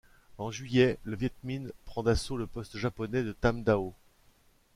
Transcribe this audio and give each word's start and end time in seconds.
En 0.39 0.49
juillet, 0.49 0.97
le 1.03 1.15
Việt 1.15 1.35
Minh 1.43 1.69
prend 1.85 2.01
d'assaut 2.01 2.35
le 2.35 2.47
poste 2.47 2.75
japonais 2.75 3.21
de 3.21 3.33
Tam 3.33 3.61
Đảo. 3.63 3.93